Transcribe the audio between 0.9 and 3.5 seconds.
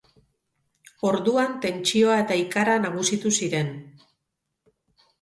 Orduan tentsioa eta ikara nagusitu